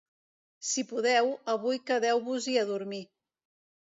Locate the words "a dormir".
2.61-3.05